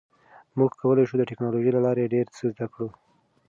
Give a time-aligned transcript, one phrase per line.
[0.57, 2.87] موږ کولی شو د ټکنالوژۍ له لارې ډیر څه زده کړو.